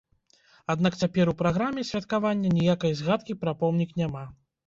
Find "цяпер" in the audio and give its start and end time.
1.01-1.25